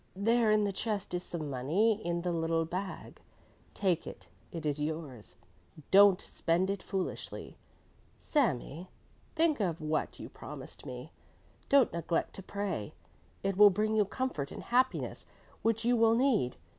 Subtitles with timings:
[0.15, 3.21] There in the chest is some money in the little bag;
[3.75, 5.35] take it, it is yours;
[5.91, 7.55] don't spend it foolishly.
[8.17, 8.89] Sami,
[9.35, 11.11] think of what you promised me.
[11.69, 12.95] Don't neglect to pray,
[13.43, 15.27] it will bring you comfort and happiness
[15.61, 16.57] which you will need.